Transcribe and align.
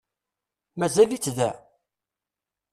Mazal-itt 0.79 1.27
da? 1.37 1.49